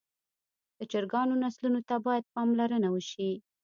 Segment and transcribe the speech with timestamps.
[0.77, 3.31] د چرګانو نسلونو ته باید پاملرنه وشي.